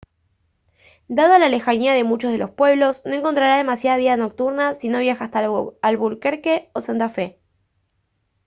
dada 1.09 1.37
la 1.37 1.47
lejanía 1.47 1.93
de 1.93 2.03
muchos 2.03 2.31
de 2.31 2.39
los 2.39 2.49
pueblos 2.49 3.03
no 3.05 3.13
encontrará 3.13 3.57
demasiada 3.57 3.97
vida 3.97 4.17
nocturna 4.17 4.73
si 4.73 4.89
no 4.89 4.97
viaja 4.97 5.25
hasta 5.25 5.47
albuquerque 5.83 6.71
o 6.73 6.81
santa 6.81 7.07
fe 7.11 7.39